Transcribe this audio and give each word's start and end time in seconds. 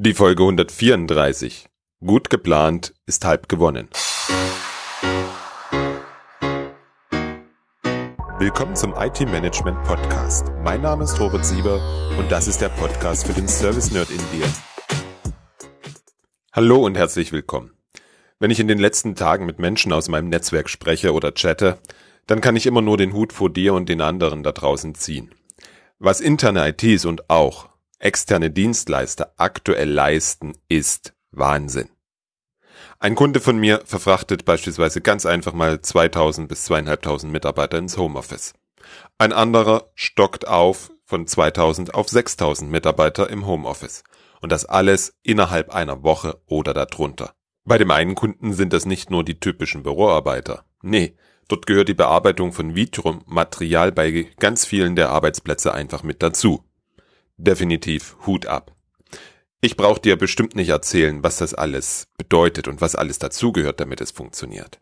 Die 0.00 0.14
Folge 0.14 0.44
134. 0.44 1.66
Gut 2.06 2.30
geplant 2.30 2.94
ist 3.06 3.24
halb 3.24 3.48
gewonnen. 3.48 3.88
Willkommen 8.38 8.76
zum 8.76 8.94
IT 8.96 9.18
Management 9.22 9.82
Podcast. 9.82 10.52
Mein 10.62 10.82
Name 10.82 11.02
ist 11.02 11.18
Robert 11.18 11.44
Sieber 11.44 11.82
und 12.16 12.30
das 12.30 12.46
ist 12.46 12.60
der 12.60 12.68
Podcast 12.68 13.26
für 13.26 13.32
den 13.32 13.48
Service 13.48 13.90
Nerd 13.90 14.08
in 14.10 14.18
dir. 14.18 14.46
Hallo 16.52 16.76
und 16.76 16.96
herzlich 16.96 17.32
willkommen. 17.32 17.72
Wenn 18.38 18.52
ich 18.52 18.60
in 18.60 18.68
den 18.68 18.78
letzten 18.78 19.16
Tagen 19.16 19.46
mit 19.46 19.58
Menschen 19.58 19.92
aus 19.92 20.08
meinem 20.08 20.28
Netzwerk 20.28 20.70
spreche 20.70 21.12
oder 21.12 21.32
chatte, 21.32 21.80
dann 22.28 22.40
kann 22.40 22.54
ich 22.54 22.66
immer 22.66 22.82
nur 22.82 22.98
den 22.98 23.14
Hut 23.14 23.32
vor 23.32 23.50
dir 23.50 23.74
und 23.74 23.88
den 23.88 24.00
anderen 24.00 24.44
da 24.44 24.52
draußen 24.52 24.94
ziehen. 24.94 25.34
Was 25.98 26.20
interne 26.20 26.68
ITs 26.68 27.04
und 27.04 27.28
auch 27.28 27.67
externe 27.98 28.50
Dienstleister 28.50 29.32
aktuell 29.36 29.90
leisten, 29.90 30.54
ist 30.68 31.14
Wahnsinn. 31.30 31.88
Ein 33.00 33.14
Kunde 33.14 33.40
von 33.40 33.58
mir 33.58 33.82
verfrachtet 33.84 34.44
beispielsweise 34.44 35.00
ganz 35.00 35.26
einfach 35.26 35.52
mal 35.52 35.80
2000 35.80 36.48
bis 36.48 36.64
2500 36.64 37.32
Mitarbeiter 37.32 37.78
ins 37.78 37.96
Homeoffice. 37.96 38.54
Ein 39.18 39.32
anderer 39.32 39.90
stockt 39.94 40.48
auf 40.48 40.90
von 41.04 41.26
2000 41.26 41.94
auf 41.94 42.08
6000 42.08 42.70
Mitarbeiter 42.70 43.30
im 43.30 43.46
Homeoffice. 43.46 44.04
Und 44.40 44.52
das 44.52 44.64
alles 44.64 45.16
innerhalb 45.22 45.74
einer 45.74 46.02
Woche 46.02 46.40
oder 46.46 46.74
darunter. 46.74 47.34
Bei 47.64 47.78
dem 47.78 47.90
einen 47.90 48.14
Kunden 48.14 48.52
sind 48.52 48.72
das 48.72 48.86
nicht 48.86 49.10
nur 49.10 49.24
die 49.24 49.40
typischen 49.40 49.82
Büroarbeiter. 49.82 50.64
Nee, 50.82 51.16
dort 51.48 51.66
gehört 51.66 51.88
die 51.88 51.94
Bearbeitung 51.94 52.52
von 52.52 52.74
Vitrum-Material 52.74 53.90
bei 53.92 54.28
ganz 54.38 54.64
vielen 54.64 54.96
der 54.96 55.10
Arbeitsplätze 55.10 55.74
einfach 55.74 56.02
mit 56.02 56.22
dazu 56.22 56.67
definitiv 57.38 58.16
Hut 58.26 58.46
ab. 58.46 58.74
Ich 59.60 59.76
brauche 59.76 60.00
dir 60.00 60.16
bestimmt 60.16 60.54
nicht 60.54 60.68
erzählen, 60.68 61.22
was 61.24 61.38
das 61.38 61.54
alles 61.54 62.08
bedeutet 62.16 62.68
und 62.68 62.80
was 62.80 62.94
alles 62.94 63.18
dazugehört, 63.18 63.80
damit 63.80 64.00
es 64.00 64.10
funktioniert. 64.10 64.80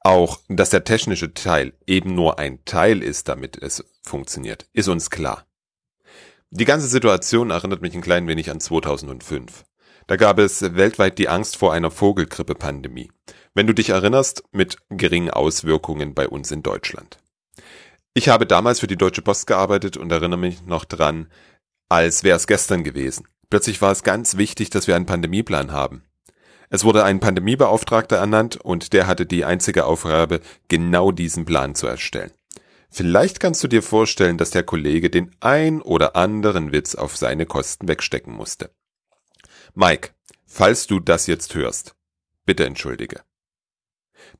Auch, 0.00 0.40
dass 0.48 0.70
der 0.70 0.84
technische 0.84 1.34
Teil 1.34 1.72
eben 1.86 2.14
nur 2.14 2.38
ein 2.38 2.64
Teil 2.64 3.02
ist, 3.02 3.28
damit 3.28 3.60
es 3.60 3.84
funktioniert, 4.02 4.66
ist 4.72 4.88
uns 4.88 5.10
klar. 5.10 5.44
Die 6.50 6.64
ganze 6.64 6.86
Situation 6.86 7.50
erinnert 7.50 7.82
mich 7.82 7.94
ein 7.94 8.02
klein 8.02 8.28
wenig 8.28 8.50
an 8.50 8.60
2005. 8.60 9.64
Da 10.06 10.16
gab 10.16 10.38
es 10.38 10.62
weltweit 10.76 11.18
die 11.18 11.28
Angst 11.28 11.56
vor 11.56 11.72
einer 11.72 11.90
Vogelgrippe-Pandemie. 11.90 13.10
Wenn 13.54 13.66
du 13.66 13.74
dich 13.74 13.88
erinnerst, 13.90 14.44
mit 14.52 14.78
geringen 14.88 15.30
Auswirkungen 15.30 16.14
bei 16.14 16.28
uns 16.28 16.52
in 16.52 16.62
Deutschland. 16.62 17.18
Ich 18.14 18.28
habe 18.28 18.46
damals 18.46 18.80
für 18.80 18.86
die 18.86 18.96
Deutsche 18.96 19.22
Post 19.22 19.46
gearbeitet 19.46 19.96
und 19.96 20.12
erinnere 20.12 20.38
mich 20.38 20.64
noch 20.64 20.84
dran, 20.84 21.28
als 21.88 22.24
wäre 22.24 22.36
es 22.36 22.46
gestern 22.46 22.84
gewesen. 22.84 23.26
Plötzlich 23.50 23.80
war 23.80 23.92
es 23.92 24.02
ganz 24.02 24.36
wichtig, 24.36 24.70
dass 24.70 24.86
wir 24.86 24.96
einen 24.96 25.06
Pandemieplan 25.06 25.72
haben. 25.72 26.02
Es 26.68 26.82
wurde 26.82 27.04
ein 27.04 27.20
Pandemiebeauftragter 27.20 28.16
ernannt 28.16 28.56
und 28.56 28.92
der 28.92 29.06
hatte 29.06 29.24
die 29.24 29.44
einzige 29.44 29.84
Aufgabe, 29.84 30.40
genau 30.68 31.12
diesen 31.12 31.44
Plan 31.44 31.74
zu 31.74 31.86
erstellen. 31.86 32.32
Vielleicht 32.90 33.40
kannst 33.40 33.62
du 33.62 33.68
dir 33.68 33.82
vorstellen, 33.82 34.38
dass 34.38 34.50
der 34.50 34.62
Kollege 34.62 35.10
den 35.10 35.34
ein 35.40 35.80
oder 35.82 36.16
anderen 36.16 36.72
Witz 36.72 36.94
auf 36.94 37.16
seine 37.16 37.46
Kosten 37.46 37.88
wegstecken 37.88 38.32
musste. 38.32 38.70
Mike, 39.74 40.10
falls 40.46 40.86
du 40.86 40.98
das 40.98 41.26
jetzt 41.26 41.54
hörst, 41.54 41.94
bitte 42.46 42.64
entschuldige. 42.64 43.20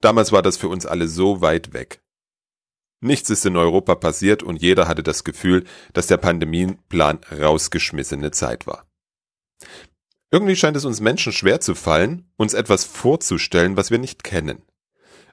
Damals 0.01 0.33
war 0.33 0.43
das 0.43 0.57
für 0.57 0.69
uns 0.69 0.87
alle 0.87 1.07
so 1.07 1.41
weit 1.41 1.73
weg. 1.73 2.01
Nichts 3.01 3.31
ist 3.31 3.45
in 3.45 3.57
Europa 3.57 3.95
passiert 3.95 4.43
und 4.43 4.61
jeder 4.61 4.89
hatte 4.89 5.03
das 5.03 5.25
Gefühl, 5.25 5.65
dass 5.93 6.07
der 6.07 6.17
Pandemieplan 6.17 7.21
rausgeschmissene 7.39 8.31
Zeit 8.31 8.67
war. 8.67 8.87
Irgendwie 10.31 10.57
scheint 10.57 10.77
es 10.77 10.85
uns 10.85 11.01
Menschen 11.01 11.33
schwer 11.33 11.61
zu 11.61 11.75
fallen, 11.75 12.31
uns 12.37 12.55
etwas 12.55 12.85
vorzustellen, 12.85 13.77
was 13.77 13.91
wir 13.91 13.99
nicht 13.99 14.25
kennen. 14.25 14.63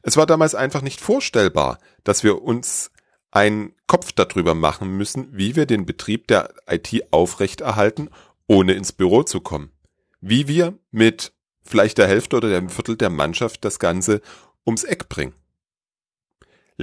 Es 0.02 0.17
war 0.17 0.25
damals 0.25 0.53
einfach 0.53 0.81
nicht 0.81 1.02
vorstellbar, 1.02 1.80
dass 2.03 2.23
wir 2.23 2.41
uns 2.41 2.91
einen 3.31 3.73
Kopf 3.88 4.12
darüber 4.12 4.53
machen 4.53 4.96
müssen, 4.96 5.28
wie 5.31 5.56
wir 5.56 5.66
den 5.66 5.85
Betrieb 5.85 6.28
der 6.28 6.53
IT 6.69 7.12
aufrechterhalten, 7.12 8.09
ohne 8.47 8.73
ins 8.73 8.91
Büro 8.91 9.23
zu 9.23 9.41
kommen. 9.41 9.72
Wie 10.22 10.47
wir 10.47 10.78
mit 10.91 11.34
vielleicht 11.63 11.97
der 11.97 12.07
Hälfte 12.07 12.35
oder 12.35 12.50
dem 12.50 12.69
Viertel 12.69 12.97
der 12.97 13.09
Mannschaft 13.09 13.66
das 13.66 13.79
Ganze 13.79 14.22
ums 14.66 14.84
Eck 14.84 15.09
bringen. 15.09 15.34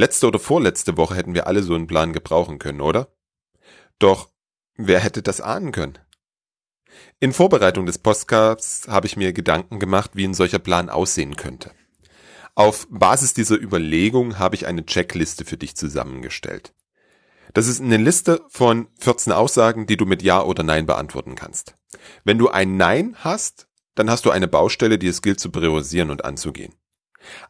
Letzte 0.00 0.28
oder 0.28 0.38
vorletzte 0.38 0.96
Woche 0.96 1.14
hätten 1.14 1.34
wir 1.34 1.46
alle 1.46 1.62
so 1.62 1.74
einen 1.74 1.86
Plan 1.86 2.14
gebrauchen 2.14 2.58
können, 2.58 2.80
oder? 2.80 3.14
Doch 3.98 4.30
wer 4.78 4.98
hätte 4.98 5.20
das 5.20 5.42
ahnen 5.42 5.72
können? 5.72 5.98
In 7.18 7.34
Vorbereitung 7.34 7.84
des 7.84 7.98
Podcasts 7.98 8.88
habe 8.88 9.06
ich 9.06 9.18
mir 9.18 9.34
Gedanken 9.34 9.78
gemacht, 9.78 10.12
wie 10.14 10.24
ein 10.24 10.32
solcher 10.32 10.58
Plan 10.58 10.88
aussehen 10.88 11.36
könnte. 11.36 11.72
Auf 12.54 12.86
Basis 12.88 13.34
dieser 13.34 13.60
Überlegung 13.60 14.38
habe 14.38 14.54
ich 14.54 14.66
eine 14.66 14.86
Checkliste 14.86 15.44
für 15.44 15.58
dich 15.58 15.76
zusammengestellt. 15.76 16.72
Das 17.52 17.66
ist 17.66 17.82
eine 17.82 17.98
Liste 17.98 18.40
von 18.48 18.88
14 19.00 19.34
Aussagen, 19.34 19.86
die 19.86 19.98
du 19.98 20.06
mit 20.06 20.22
Ja 20.22 20.42
oder 20.42 20.62
Nein 20.62 20.86
beantworten 20.86 21.34
kannst. 21.34 21.74
Wenn 22.24 22.38
du 22.38 22.48
ein 22.48 22.78
Nein 22.78 23.16
hast, 23.18 23.68
dann 23.96 24.08
hast 24.08 24.24
du 24.24 24.30
eine 24.30 24.48
Baustelle, 24.48 24.98
die 24.98 25.08
es 25.08 25.20
gilt 25.20 25.40
zu 25.40 25.50
priorisieren 25.50 26.10
und 26.10 26.24
anzugehen. 26.24 26.72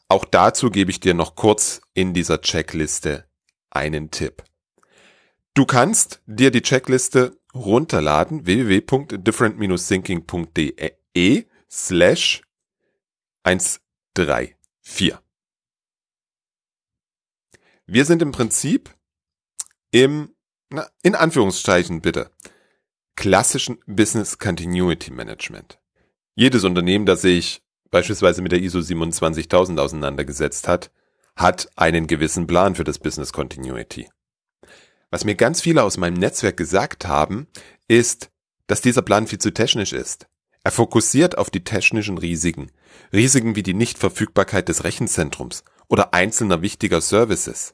Auch 0.09 0.25
dazu 0.25 0.71
gebe 0.71 0.91
ich 0.91 1.01
dir 1.01 1.13
noch 1.15 1.37
kurz 1.37 1.81
in 1.95 2.13
dieser 2.15 2.41
Checkliste 2.41 3.27
einen 3.71 4.11
Tipp. 4.11 4.43
Du 5.55 5.67
kannst 5.67 6.21
dir 6.27 6.51
die 6.51 6.63
Checkliste 6.63 7.39
runterladen 7.55 8.47
www.different-thinking.de 8.47 11.47
slash 11.71 12.43
134. 13.43 15.17
Wir 17.87 18.05
sind 18.05 18.21
im 18.23 18.33
Prinzip 18.33 18.95
im, 19.91 20.35
na, 20.71 20.89
in 21.03 21.17
Anführungszeichen 21.17 22.01
bitte, 22.01 22.31
klassischen 23.17 23.81
Business 23.87 24.39
Continuity 24.39 25.11
Management. 25.11 25.81
Jedes 26.37 26.63
Unternehmen, 26.65 27.07
das 27.07 27.23
sich 27.23 27.63
beispielsweise 27.91 28.43
mit 28.43 28.53
der 28.53 28.61
ISO 28.61 28.81
27000 28.81 29.79
auseinandergesetzt 29.79 30.69
hat, 30.69 30.91
hat 31.37 31.69
einen 31.77 32.07
gewissen 32.07 32.47
Plan 32.47 32.75
für 32.75 32.85
das 32.85 32.99
Business 32.99 33.33
Continuity. 33.33 34.09
Was 35.11 35.25
mir 35.25 35.35
ganz 35.35 35.61
viele 35.61 35.83
aus 35.83 35.97
meinem 35.97 36.15
Netzwerk 36.15 36.57
gesagt 36.57 37.07
haben, 37.07 37.49
ist, 37.89 38.31
dass 38.67 38.81
dieser 38.81 39.03
Plan 39.03 39.27
viel 39.27 39.39
zu 39.39 39.53
technisch 39.53 39.93
ist. 39.93 40.29
Er 40.63 40.71
fokussiert 40.71 41.39
auf 41.39 41.51
die 41.51 41.65
technischen 41.65 42.19
Risiken, 42.19 42.71
Risiken 43.13 43.57
wie 43.57 43.63
die 43.63 43.75
Nichtverfügbarkeit 43.75 44.69
des 44.69 44.85
Rechenzentrums 44.85 45.65
oder 45.89 46.15
einzelner 46.15 46.63
wichtiger 46.63 47.01
Services. 47.01 47.73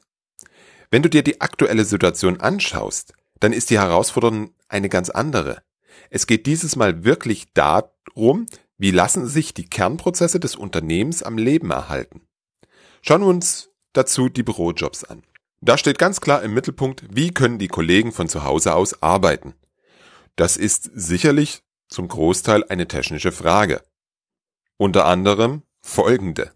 Wenn 0.89 1.03
du 1.03 1.09
dir 1.09 1.21
die 1.21 1.41
aktuelle 1.41 1.83
Situation 1.83 2.39
anschaust, 2.39 3.13
dann 3.39 3.53
ist 3.53 3.69
die 3.69 3.79
Herausforderung 3.79 4.51
eine 4.69 4.89
ganz 4.89 5.09
andere. 5.09 5.61
Es 6.09 6.27
geht 6.27 6.45
dieses 6.45 6.75
Mal 6.75 7.03
wirklich 7.03 7.53
darum, 7.53 8.47
wie 8.77 8.91
lassen 8.91 9.27
sich 9.27 9.53
die 9.53 9.69
Kernprozesse 9.69 10.39
des 10.39 10.55
Unternehmens 10.55 11.23
am 11.23 11.37
Leben 11.37 11.71
erhalten? 11.71 12.27
Schauen 13.01 13.21
wir 13.21 13.27
uns 13.27 13.69
dazu 13.93 14.29
die 14.29 14.43
Bürojobs 14.43 15.03
an. 15.03 15.23
Da 15.61 15.77
steht 15.77 15.97
ganz 15.97 16.21
klar 16.21 16.43
im 16.43 16.53
Mittelpunkt, 16.53 17.03
wie 17.09 17.33
können 17.33 17.57
die 17.57 17.67
Kollegen 17.67 18.11
von 18.11 18.29
zu 18.29 18.43
Hause 18.43 18.75
aus 18.75 19.01
arbeiten. 19.01 19.55
Das 20.35 20.55
ist 20.57 20.91
sicherlich 20.93 21.63
zum 21.89 22.07
Großteil 22.07 22.63
eine 22.65 22.87
technische 22.87 23.31
Frage. 23.31 23.81
Unter 24.77 25.05
anderem 25.05 25.63
folgende. 25.81 26.51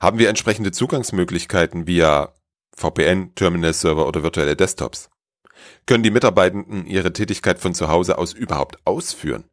Haben 0.00 0.18
wir 0.18 0.28
entsprechende 0.28 0.72
Zugangsmöglichkeiten 0.72 1.86
via 1.86 2.34
VPN, 2.74 3.34
Terminal-Server 3.36 4.06
oder 4.06 4.24
virtuelle 4.24 4.56
Desktops? 4.56 5.08
Können 5.86 6.02
die 6.02 6.10
Mitarbeitenden 6.10 6.86
ihre 6.86 7.12
Tätigkeit 7.12 7.60
von 7.60 7.74
zu 7.74 7.88
Hause 7.88 8.18
aus 8.18 8.32
überhaupt 8.32 8.84
ausführen? 8.84 9.44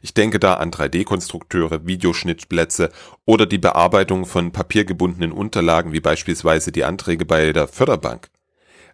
Ich 0.00 0.14
denke 0.14 0.38
da 0.38 0.54
an 0.54 0.70
3D-Konstrukteure, 0.70 1.86
Videoschnittplätze 1.86 2.90
oder 3.24 3.46
die 3.46 3.58
Bearbeitung 3.58 4.26
von 4.26 4.52
papiergebundenen 4.52 5.32
Unterlagen 5.32 5.92
wie 5.92 6.00
beispielsweise 6.00 6.72
die 6.72 6.84
Anträge 6.84 7.24
bei 7.24 7.52
der 7.52 7.68
Förderbank. 7.68 8.30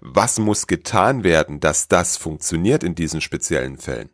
Was 0.01 0.39
muss 0.39 0.67
getan 0.67 1.25
werden, 1.25 1.61
dass 1.61 1.89
das 1.89 2.17
funktioniert 2.17 2.85
in 2.85 2.95
diesen 2.95 3.21
speziellen 3.21 3.79
Fällen? 3.79 4.11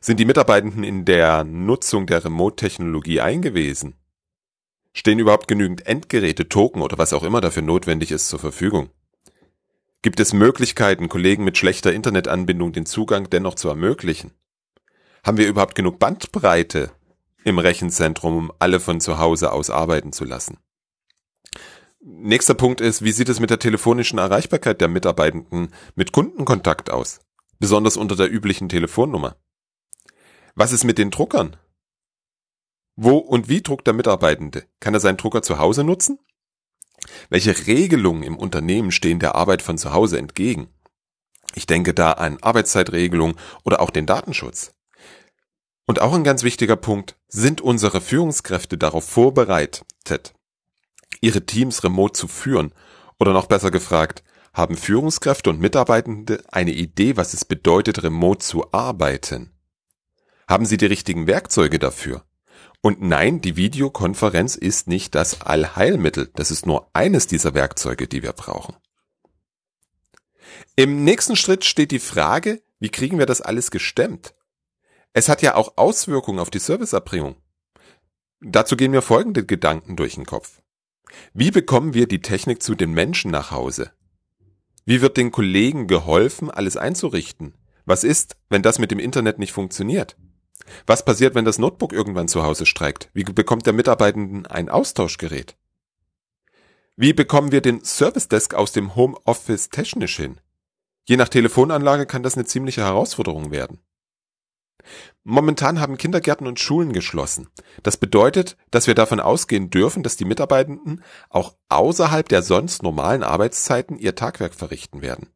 Sind 0.00 0.18
die 0.18 0.24
Mitarbeitenden 0.24 0.82
in 0.82 1.04
der 1.04 1.44
Nutzung 1.44 2.06
der 2.06 2.24
Remote-Technologie 2.24 3.20
eingewiesen? 3.20 3.94
Stehen 4.92 5.20
überhaupt 5.20 5.46
genügend 5.46 5.86
Endgeräte, 5.86 6.48
Token 6.48 6.82
oder 6.82 6.98
was 6.98 7.12
auch 7.12 7.22
immer 7.22 7.40
dafür 7.40 7.62
notwendig 7.62 8.10
ist 8.10 8.28
zur 8.28 8.40
Verfügung? 8.40 8.90
Gibt 10.02 10.18
es 10.18 10.32
Möglichkeiten, 10.32 11.08
Kollegen 11.08 11.44
mit 11.44 11.58
schlechter 11.58 11.92
Internetanbindung 11.92 12.72
den 12.72 12.86
Zugang 12.86 13.30
dennoch 13.30 13.54
zu 13.54 13.68
ermöglichen? 13.68 14.32
Haben 15.22 15.38
wir 15.38 15.48
überhaupt 15.48 15.74
genug 15.74 15.98
Bandbreite 15.98 16.92
im 17.44 17.58
Rechenzentrum, 17.58 18.36
um 18.36 18.52
alle 18.58 18.80
von 18.80 19.00
zu 19.00 19.18
Hause 19.18 19.52
aus 19.52 19.70
arbeiten 19.70 20.12
zu 20.12 20.24
lassen? 20.24 20.58
Nächster 22.02 22.54
Punkt 22.54 22.80
ist, 22.80 23.02
wie 23.02 23.12
sieht 23.12 23.28
es 23.28 23.40
mit 23.40 23.50
der 23.50 23.58
telefonischen 23.58 24.18
Erreichbarkeit 24.18 24.80
der 24.80 24.88
Mitarbeitenden 24.88 25.74
mit 25.94 26.12
Kundenkontakt 26.12 26.90
aus? 26.90 27.20
Besonders 27.58 27.98
unter 27.98 28.16
der 28.16 28.32
üblichen 28.32 28.70
Telefonnummer. 28.70 29.36
Was 30.54 30.72
ist 30.72 30.84
mit 30.84 30.96
den 30.96 31.10
Druckern? 31.10 31.56
Wo 32.96 33.18
und 33.18 33.48
wie 33.48 33.62
druckt 33.62 33.86
der 33.86 33.94
Mitarbeitende? 33.94 34.64
Kann 34.80 34.94
er 34.94 35.00
seinen 35.00 35.18
Drucker 35.18 35.42
zu 35.42 35.58
Hause 35.58 35.84
nutzen? 35.84 36.18
Welche 37.28 37.66
Regelungen 37.66 38.22
im 38.22 38.38
Unternehmen 38.38 38.92
stehen 38.92 39.18
der 39.18 39.34
Arbeit 39.34 39.60
von 39.60 39.76
zu 39.76 39.92
Hause 39.92 40.18
entgegen? 40.18 40.68
Ich 41.54 41.66
denke 41.66 41.92
da 41.94 42.12
an 42.12 42.38
Arbeitszeitregelung 42.40 43.36
oder 43.64 43.80
auch 43.80 43.90
den 43.90 44.06
Datenschutz. 44.06 44.74
Und 45.90 46.00
auch 46.00 46.12
ein 46.12 46.22
ganz 46.22 46.44
wichtiger 46.44 46.76
Punkt, 46.76 47.16
sind 47.26 47.60
unsere 47.60 48.00
Führungskräfte 48.00 48.78
darauf 48.78 49.04
vorbereitet, 49.04 50.34
ihre 51.20 51.44
Teams 51.44 51.82
remote 51.82 52.12
zu 52.12 52.28
führen? 52.28 52.72
Oder 53.18 53.32
noch 53.32 53.46
besser 53.46 53.72
gefragt, 53.72 54.22
haben 54.54 54.76
Führungskräfte 54.76 55.50
und 55.50 55.58
Mitarbeitende 55.58 56.44
eine 56.52 56.70
Idee, 56.70 57.16
was 57.16 57.34
es 57.34 57.44
bedeutet, 57.44 58.04
remote 58.04 58.38
zu 58.38 58.72
arbeiten? 58.72 59.50
Haben 60.46 60.64
sie 60.64 60.76
die 60.76 60.86
richtigen 60.86 61.26
Werkzeuge 61.26 61.80
dafür? 61.80 62.24
Und 62.82 63.02
nein, 63.02 63.40
die 63.40 63.56
Videokonferenz 63.56 64.54
ist 64.54 64.86
nicht 64.86 65.16
das 65.16 65.40
Allheilmittel, 65.40 66.30
das 66.36 66.52
ist 66.52 66.66
nur 66.66 66.88
eines 66.92 67.26
dieser 67.26 67.54
Werkzeuge, 67.54 68.06
die 68.06 68.22
wir 68.22 68.32
brauchen. 68.32 68.76
Im 70.76 71.02
nächsten 71.02 71.34
Schritt 71.34 71.64
steht 71.64 71.90
die 71.90 71.98
Frage, 71.98 72.62
wie 72.78 72.90
kriegen 72.90 73.18
wir 73.18 73.26
das 73.26 73.40
alles 73.40 73.72
gestemmt? 73.72 74.34
Es 75.12 75.28
hat 75.28 75.42
ja 75.42 75.56
auch 75.56 75.76
Auswirkungen 75.76 76.38
auf 76.38 76.50
die 76.50 76.60
Serviceerbringung. 76.60 77.36
Dazu 78.40 78.76
gehen 78.76 78.92
mir 78.92 79.02
folgende 79.02 79.44
Gedanken 79.44 79.96
durch 79.96 80.14
den 80.14 80.24
Kopf. 80.24 80.62
Wie 81.34 81.50
bekommen 81.50 81.94
wir 81.94 82.06
die 82.06 82.22
Technik 82.22 82.62
zu 82.62 82.74
den 82.74 82.92
Menschen 82.92 83.30
nach 83.30 83.50
Hause? 83.50 83.90
Wie 84.84 85.02
wird 85.02 85.16
den 85.16 85.30
Kollegen 85.30 85.88
geholfen, 85.88 86.50
alles 86.50 86.76
einzurichten? 86.76 87.54
Was 87.84 88.04
ist, 88.04 88.36
wenn 88.48 88.62
das 88.62 88.78
mit 88.78 88.90
dem 88.90 88.98
Internet 88.98 89.38
nicht 89.38 89.52
funktioniert? 89.52 90.16
Was 90.86 91.04
passiert, 91.04 91.34
wenn 91.34 91.44
das 91.44 91.58
Notebook 91.58 91.92
irgendwann 91.92 92.28
zu 92.28 92.44
Hause 92.44 92.64
streikt? 92.64 93.10
Wie 93.12 93.24
bekommt 93.24 93.66
der 93.66 93.72
Mitarbeitenden 93.72 94.46
ein 94.46 94.68
Austauschgerät? 94.68 95.56
Wie 96.96 97.12
bekommen 97.12 97.50
wir 97.50 97.60
den 97.60 97.84
Service 97.84 98.28
Desk 98.28 98.54
aus 98.54 98.72
dem 98.72 98.94
Homeoffice 98.94 99.70
technisch 99.70 100.16
hin? 100.16 100.40
Je 101.04 101.16
nach 101.16 101.28
Telefonanlage 101.28 102.06
kann 102.06 102.22
das 102.22 102.34
eine 102.34 102.44
ziemliche 102.44 102.82
Herausforderung 102.82 103.50
werden. 103.50 103.80
Momentan 105.24 105.80
haben 105.80 105.98
Kindergärten 105.98 106.46
und 106.46 106.58
Schulen 106.58 106.92
geschlossen. 106.92 107.48
Das 107.82 107.96
bedeutet, 107.96 108.56
dass 108.70 108.86
wir 108.86 108.94
davon 108.94 109.20
ausgehen 109.20 109.70
dürfen, 109.70 110.02
dass 110.02 110.16
die 110.16 110.24
Mitarbeitenden 110.24 111.02
auch 111.28 111.54
außerhalb 111.68 112.28
der 112.28 112.42
sonst 112.42 112.82
normalen 112.82 113.22
Arbeitszeiten 113.22 113.98
ihr 113.98 114.14
Tagwerk 114.14 114.54
verrichten 114.54 115.02
werden. 115.02 115.28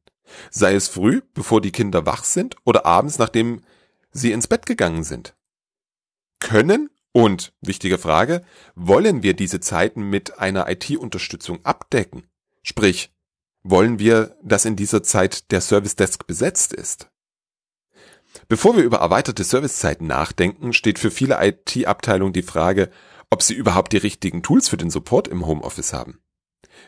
Sei 0.51 0.75
es 0.75 0.89
früh, 0.89 1.21
bevor 1.35 1.61
die 1.61 1.73
Kinder 1.73 2.07
wach 2.07 2.25
sind, 2.25 2.57
oder 2.65 2.87
abends, 2.87 3.19
nachdem 3.19 3.61
sie 4.11 4.33
ins 4.33 4.49
Bett 4.49 4.67
gegangen 4.67 5.05
sind. 5.05 5.35
Können 6.41 6.91
und, 7.13 7.53
wichtige 7.61 7.99
Frage, 7.99 8.43
wollen 8.75 9.23
wir 9.23 9.35
diese 9.35 9.61
Zeiten 9.61 10.03
mit 10.11 10.39
einer 10.39 10.69
IT-Unterstützung 10.69 11.65
abdecken? 11.65 12.27
Sprich, 12.63 13.13
wollen 13.63 13.99
wir, 13.99 14.37
dass 14.43 14.65
in 14.65 14.77
dieser 14.77 15.03
Zeit 15.03 15.51
der 15.51 15.61
Service 15.61 15.97
Desk 15.97 16.27
besetzt 16.27 16.73
ist? 16.73 17.11
Bevor 18.49 18.77
wir 18.77 18.85
über 18.85 18.99
erweiterte 18.99 19.45
Servicezeiten 19.45 20.07
nachdenken, 20.07 20.73
steht 20.73 20.99
für 20.99 21.11
viele 21.11 21.39
IT-Abteilungen 21.41 22.33
die 22.33 22.43
Frage, 22.43 22.91
ob 23.31 23.43
sie 23.43 23.55
überhaupt 23.55 23.93
die 23.93 23.99
richtigen 23.99 24.43
Tools 24.43 24.69
für 24.69 24.77
den 24.77 24.91
Support 24.91 25.29
im 25.29 25.47
Homeoffice 25.47 25.93
haben. 25.93 26.21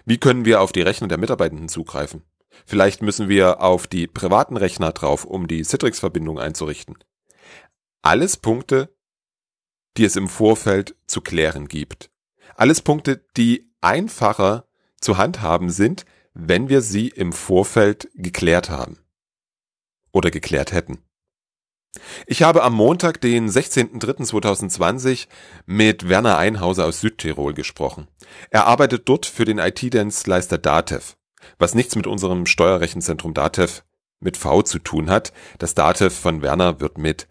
Wie 0.04 0.19
können 0.19 0.44
wir 0.44 0.60
auf 0.60 0.72
die 0.72 0.82
Rechner 0.82 1.08
der 1.08 1.19
Mitarbeitenden 1.19 1.69
zugreifen? 1.69 2.22
Vielleicht 2.64 3.02
müssen 3.02 3.28
wir 3.28 3.60
auf 3.60 3.87
die 3.87 4.06
privaten 4.06 4.56
Rechner 4.56 4.93
drauf, 4.93 5.25
um 5.25 5.46
die 5.46 5.62
Citrix-Verbindung 5.62 6.38
einzurichten. 6.38 6.96
Alles 8.02 8.37
Punkte, 8.37 8.94
die 9.96 10.04
es 10.04 10.16
im 10.16 10.28
Vorfeld 10.28 10.96
zu 11.06 11.20
klären 11.20 11.69
gibt. 11.69 12.10
Alles 12.54 12.81
Punkte, 12.81 13.25
die 13.37 13.70
einfacher 13.81 14.66
zu 15.00 15.19
handhaben 15.19 15.70
sind, 15.70 16.04
wenn 16.32 16.69
wir 16.69 16.81
sie 16.82 17.08
im 17.08 17.32
Vorfeld 17.32 18.08
geklärt 18.14 18.70
haben. 18.70 18.99
Oder 20.12 20.31
geklärt 20.31 20.72
hätten. 20.72 21.05
Ich 22.26 22.43
habe 22.43 22.62
am 22.62 22.75
Montag, 22.75 23.20
den 23.20 23.48
16.03.2020 23.48 25.28
mit 25.66 26.08
Werner 26.08 26.38
Einhauser 26.38 26.87
aus 26.87 27.00
Südtirol 27.00 27.54
gesprochen. 27.54 28.08
Er 28.50 28.66
arbeitet 28.66 29.08
dort 29.08 29.26
für 29.26 29.44
den 29.44 29.58
IT-Dienstleister 29.58 30.58
Datev, 30.58 31.14
was 31.58 31.75
nichts 31.75 31.96
mit 31.96 32.06
unserem 32.06 32.46
Steuerrechenzentrum 32.46 33.34
Datev 33.34 33.82
mit 34.20 34.37
V 34.37 34.62
zu 34.62 34.78
tun 34.78 35.10
hat. 35.10 35.32
Das 35.58 35.75
Datev 35.75 36.14
von 36.14 36.43
Werner 36.43 36.81
wird 36.81 36.98
mit 36.98 37.28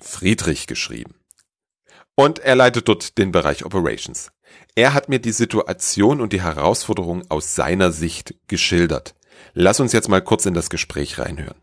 Friedrich 0.00 0.66
geschrieben. 0.66 1.14
Und 2.14 2.40
er 2.40 2.56
leitet 2.56 2.88
dort 2.88 3.18
den 3.18 3.30
Bereich 3.30 3.64
Operations. 3.64 4.32
Er 4.74 4.94
hat 4.94 5.08
mir 5.08 5.20
die 5.20 5.32
Situation 5.32 6.20
und 6.20 6.32
die 6.32 6.42
Herausforderungen 6.42 7.24
aus 7.28 7.54
seiner 7.54 7.92
Sicht 7.92 8.34
geschildert. 8.48 9.14
Lass 9.54 9.80
uns 9.80 9.92
jetzt 9.92 10.08
mal 10.08 10.22
kurz 10.22 10.46
in 10.46 10.54
das 10.54 10.70
Gespräch 10.70 11.18
reinhören. 11.18 11.58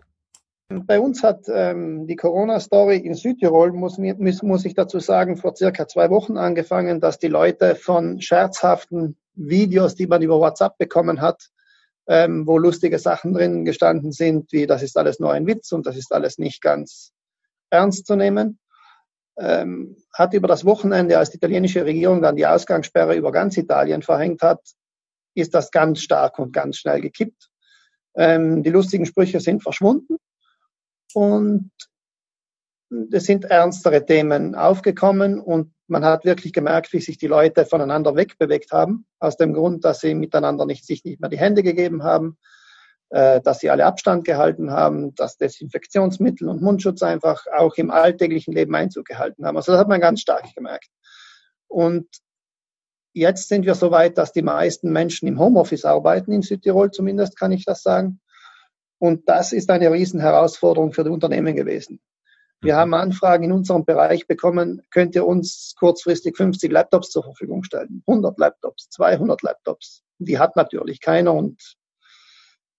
Bei 0.68 1.00
uns 1.00 1.22
hat 1.22 1.46
ähm, 1.48 2.08
die 2.08 2.16
Corona-Story 2.16 2.98
in 2.98 3.14
Südtirol, 3.14 3.72
muss, 3.72 4.00
muss, 4.00 4.42
muss 4.42 4.66
ich 4.66 4.74
dazu 4.74 5.00
sagen, 5.00 5.38
vor 5.38 5.56
circa 5.56 5.88
zwei 5.88 6.10
Wochen 6.10 6.38
angefangen, 6.38 7.00
dass 7.00 7.20
die 7.20 7.28
Leute 7.28 7.76
von 7.76 8.20
scherzhaften 8.20 9.16
Videos, 9.36 9.94
die 9.94 10.08
man 10.08 10.24
über 10.24 10.40
WhatsApp 10.40 10.78
bekommen 10.80 11.22
hat, 11.22 11.50
ähm, 12.08 12.48
wo 12.48 12.58
lustige 12.58 12.98
Sachen 12.98 13.34
drin 13.34 13.64
gestanden 13.64 14.12
sind, 14.12 14.52
wie 14.52 14.66
das 14.66 14.82
ist 14.82 14.98
alles 14.98 15.20
nur 15.20 15.32
ein 15.32 15.46
Witz 15.46 15.72
und 15.72 15.86
das 15.86 15.98
ist 15.98 16.12
alles 16.12 16.40
nicht 16.40 16.64
ganz 16.64 17.12
ernst 17.70 18.08
zu 18.08 18.16
nehmen, 18.16 18.58
ähm, 19.38 19.96
hat 20.14 20.34
über 20.34 20.48
das 20.48 20.66
Wochenende, 20.66 21.20
als 21.20 21.30
die 21.30 21.38
italienische 21.38 21.86
Regierung 21.86 22.24
dann 22.24 22.38
die 22.38 22.48
Ausgangssperre 22.48 23.16
über 23.16 23.32
ganz 23.32 23.56
Italien 23.56 24.02
verhängt 24.02 24.42
hat, 24.42 24.62
ist 25.36 25.54
das 25.54 25.70
ganz 25.70 26.00
stark 26.02 26.40
und 26.40 26.54
ganz 26.54 26.78
schnell 26.78 27.02
gekippt. 27.02 27.50
Ähm, 28.16 28.64
die 28.64 28.72
lustigen 28.72 29.06
Sprüche 29.06 29.40
sind 29.40 29.62
verschwunden 29.62 30.18
und 31.16 31.72
es 33.12 33.26
sind 33.26 33.46
ernstere 33.46 34.06
Themen 34.06 34.56
aufgekommen 34.56 35.40
und 35.40 35.74
man 35.88 36.06
hat 36.06 36.26
wirklich 36.26 36.54
gemerkt, 36.54 36.94
wie 36.94 37.02
sich 37.02 37.18
die 37.18 37.28
Leute 37.28 37.66
voneinander 37.66 38.16
wegbewegt 38.16 38.72
haben, 38.72 39.06
aus 39.20 39.38
dem 39.38 39.54
Grund, 39.54 39.86
dass 39.86 40.00
sie 40.00 40.16
miteinander 40.16 40.66
nicht, 40.66 40.86
sich 40.86 41.04
nicht 41.04 41.20
mehr 41.20 41.30
die 41.30 41.40
Hände 41.40 41.64
gegeben 41.64 42.04
haben, 42.04 42.38
äh, 43.10 43.42
dass 43.42 43.60
sie 43.60 43.70
alle 43.70 43.86
Abstand 43.86 44.26
gehalten 44.26 44.72
haben, 44.72 45.14
dass 45.16 45.38
Desinfektionsmittel 45.38 46.50
und 46.50 46.62
Mundschutz 46.62 47.04
einfach 47.04 47.46
auch 47.56 47.76
im 47.76 47.92
alltäglichen 47.92 48.54
Leben 48.54 48.76
Einzug 48.76 49.06
gehalten 49.06 49.46
haben. 49.46 49.58
Also 49.58 49.72
das 49.72 49.80
hat 49.80 49.88
man 49.88 50.02
ganz 50.02 50.22
stark 50.22 50.54
gemerkt. 50.56 50.90
Und 51.68 52.08
jetzt 53.14 53.48
sind 53.48 53.66
wir 53.66 53.76
so 53.76 53.92
weit, 53.92 54.18
dass 54.18 54.32
die 54.32 54.42
meisten 54.42 54.92
Menschen 54.92 55.28
im 55.28 55.40
Homeoffice 55.40 55.86
arbeiten, 55.86 56.32
in 56.32 56.42
Südtirol 56.42 56.92
zumindest 56.92 57.38
kann 57.38 57.52
ich 57.52 57.66
das 57.66 57.84
sagen. 57.84 58.20
Und 59.00 59.28
das 59.28 59.52
ist 59.52 59.70
eine 59.70 59.92
Riesenherausforderung 59.92 60.94
für 60.94 61.04
die 61.04 61.10
Unternehmen 61.10 61.56
gewesen. 61.56 62.00
Wir 62.62 62.76
mhm. 62.76 62.78
haben 62.78 62.94
Anfragen 62.94 63.44
in 63.46 63.52
unserem 63.52 63.86
Bereich 63.86 64.28
bekommen, 64.28 64.82
könnt 64.92 65.16
ihr 65.16 65.26
uns 65.26 65.76
kurzfristig 65.78 66.38
50 66.38 66.72
Laptops 66.72 67.12
zur 67.12 67.24
Verfügung 67.24 67.64
stellen? 67.64 68.04
100 68.08 68.38
Laptops, 68.38 68.90
200 68.90 69.42
Laptops. 69.42 70.04
Die 70.18 70.40
hat 70.40 70.56
natürlich 70.56 71.02
keiner 71.02 71.34
und 71.34 71.76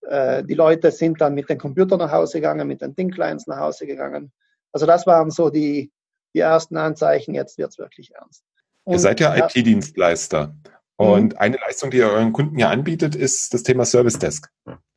äh, 0.02 0.42
die 0.44 0.54
Leute 0.54 0.90
sind 0.90 1.20
dann 1.20 1.34
mit 1.34 1.50
den 1.50 1.58
Computern 1.58 1.98
nach 1.98 2.12
Hause 2.12 2.38
gegangen, 2.38 2.66
mit 2.66 2.80
den 2.80 2.96
Thin-Clients 2.96 3.46
nach 3.46 3.58
Hause 3.58 3.86
gegangen. 3.86 4.32
Also 4.72 4.86
das 4.86 5.06
waren 5.06 5.30
so 5.30 5.50
die, 5.50 5.92
die 6.34 6.40
ersten 6.40 6.76
Anzeichen, 6.76 7.34
jetzt 7.34 7.58
wird 7.58 7.70
es 7.70 7.78
wirklich 7.78 8.12
ernst. 8.14 8.44
Und, 8.84 8.94
ihr 8.94 8.98
seid 8.98 9.20
ja 9.20 9.36
IT-Dienstleister. 9.36 10.54
Mhm. 10.98 11.06
Und 11.06 11.38
eine 11.38 11.58
Leistung, 11.58 11.90
die 11.90 11.98
ihr 11.98 12.08
euren 12.08 12.32
Kunden 12.32 12.58
ja 12.58 12.70
anbietet, 12.70 13.14
ist 13.14 13.52
das 13.52 13.62
Thema 13.62 13.84
Service 13.84 14.18
Desk. 14.18 14.50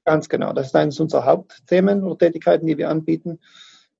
Ganz 0.05 0.29
genau. 0.29 0.53
Das 0.53 0.67
ist 0.67 0.75
eines 0.75 0.99
unserer 0.99 1.25
Hauptthemen 1.25 2.03
oder 2.03 2.17
Tätigkeiten, 2.17 2.65
die 2.67 2.77
wir 2.77 2.89
anbieten. 2.89 3.39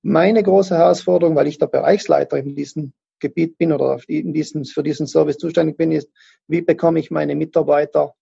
Meine 0.02 0.42
große 0.44 0.78
Herausforderung, 0.78 1.36
weil 1.36 1.48
ich 1.48 1.60
der 1.60 1.68
Bereichsleiter 1.68 2.38
in 2.38 2.56
diesem 2.56 2.94
Gebiet 3.20 3.58
bin 3.58 3.72
oder 3.74 4.00
in 4.08 4.34
diesem, 4.34 4.66
für 4.66 4.84
diesen 4.84 5.08
Service 5.08 5.38
zuständig 5.38 5.78
bin, 5.78 5.92
ist, 5.92 6.10
wie 6.48 6.62
bekomme 6.62 7.00
ich 7.00 7.12
meine 7.12 7.36
Mitarbeiter 7.36 8.16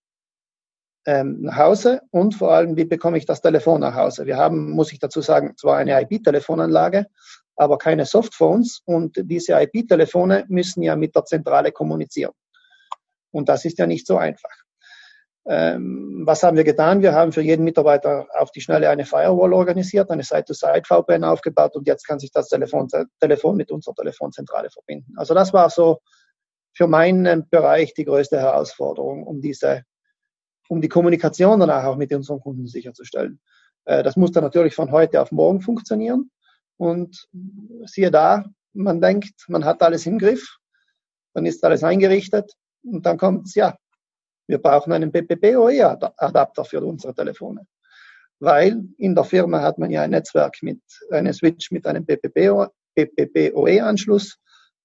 ähm, 1.05 1.41
nach 1.41 1.55
Hause 1.55 2.01
und 2.11 2.35
vor 2.35 2.51
allem, 2.51 2.75
wie 2.75 2.85
bekomme 2.85 3.17
ich 3.17 3.25
das 3.25 3.41
Telefon 3.41 3.81
nach 3.81 3.95
Hause? 3.95 4.25
Wir 4.25 4.37
haben, 4.37 4.71
muss 4.71 4.91
ich 4.91 4.99
dazu 4.99 5.21
sagen, 5.21 5.55
zwar 5.55 5.77
eine 5.77 6.01
IP-Telefonanlage, 6.01 7.05
aber 7.55 7.77
keine 7.77 8.05
Softphones 8.05 8.81
und 8.85 9.15
diese 9.23 9.53
IP-Telefone 9.53 10.45
müssen 10.49 10.83
ja 10.83 10.95
mit 10.95 11.15
der 11.15 11.25
Zentrale 11.25 11.71
kommunizieren. 11.71 12.33
Und 13.31 13.49
das 13.49 13.65
ist 13.65 13.77
ja 13.77 13.87
nicht 13.87 14.05
so 14.05 14.17
einfach. 14.17 14.66
Ähm, 15.49 16.23
was 16.25 16.43
haben 16.43 16.57
wir 16.57 16.65
getan? 16.65 17.01
Wir 17.01 17.13
haben 17.13 17.31
für 17.31 17.41
jeden 17.41 17.63
Mitarbeiter 17.63 18.27
auf 18.37 18.51
die 18.51 18.59
Schnelle 18.59 18.89
eine 18.89 19.05
Firewall 19.05 19.53
organisiert, 19.53 20.11
eine 20.11 20.23
Site-to-Site-VPN 20.23 21.23
aufgebaut 21.23 21.75
und 21.75 21.87
jetzt 21.87 22.05
kann 22.05 22.19
sich 22.19 22.31
das 22.31 22.49
Telefon, 22.49 22.89
Telefon 23.21 23.55
mit 23.55 23.71
unserer 23.71 23.95
Telefonzentrale 23.95 24.69
verbinden. 24.69 25.13
Also 25.15 25.33
das 25.33 25.53
war 25.53 25.69
so 25.69 26.01
für 26.73 26.87
meinen 26.87 27.47
Bereich 27.49 27.93
die 27.93 28.03
größte 28.03 28.39
Herausforderung, 28.39 29.23
um 29.23 29.39
diese, 29.39 29.83
um 30.67 30.81
die 30.81 30.89
Kommunikation 30.89 31.61
danach 31.61 31.85
auch 31.85 31.95
mit 31.95 32.13
unseren 32.13 32.41
Kunden 32.41 32.67
sicherzustellen. 32.67 33.39
Äh, 33.85 34.03
das 34.03 34.17
muss 34.17 34.33
dann 34.33 34.43
natürlich 34.43 34.75
von 34.75 34.91
heute 34.91 35.21
auf 35.21 35.31
morgen 35.31 35.61
funktionieren. 35.61 36.29
Und 36.75 37.27
siehe 37.85 38.11
da, 38.11 38.45
man 38.73 39.01
denkt, 39.01 39.45
man 39.47 39.65
hat 39.65 39.81
alles 39.81 40.05
im 40.05 40.19
Griff, 40.19 40.57
dann 41.33 41.45
ist 41.45 41.63
alles 41.63 41.83
eingerichtet 41.83 42.51
und 42.83 43.05
dann 43.05 43.17
kommt 43.17 43.47
es, 43.47 43.55
ja, 43.55 43.77
wir 44.47 44.57
brauchen 44.59 44.93
einen 44.93 45.11
PPP-OE-Adapter 45.11 46.65
für 46.65 46.83
unsere 46.83 47.13
Telefone. 47.13 47.67
Weil 48.39 48.83
in 48.97 49.13
der 49.15 49.23
Firma 49.23 49.61
hat 49.61 49.77
man 49.77 49.91
ja 49.91 50.01
ein 50.03 50.09
Netzwerk 50.11 50.57
mit, 50.61 50.81
einem 51.11 51.33
Switch 51.33 51.71
mit 51.71 51.85
einem 51.85 52.05
PPP-OE-Anschluss 52.05 54.37